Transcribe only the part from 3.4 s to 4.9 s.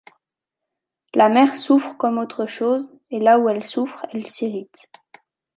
elle souffre, elle s’irrite.